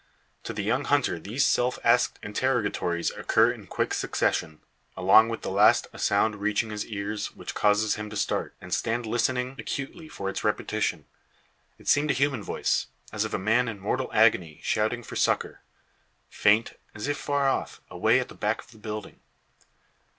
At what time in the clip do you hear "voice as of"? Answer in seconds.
12.41-13.35